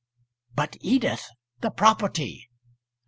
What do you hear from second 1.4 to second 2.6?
the property!"